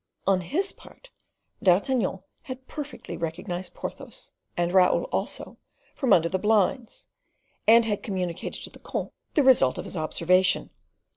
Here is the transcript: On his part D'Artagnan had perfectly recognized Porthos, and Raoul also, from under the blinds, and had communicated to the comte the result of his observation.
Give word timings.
On 0.25 0.41
his 0.41 0.71
part 0.73 1.11
D'Artagnan 1.61 2.23
had 2.45 2.67
perfectly 2.67 3.17
recognized 3.17 3.75
Porthos, 3.75 4.31
and 4.57 4.73
Raoul 4.73 5.03
also, 5.11 5.57
from 5.93 6.11
under 6.11 6.27
the 6.27 6.39
blinds, 6.39 7.05
and 7.67 7.85
had 7.85 8.01
communicated 8.01 8.63
to 8.63 8.71
the 8.71 8.79
comte 8.79 9.13
the 9.35 9.43
result 9.43 9.77
of 9.77 9.85
his 9.85 9.95
observation. 9.97 10.71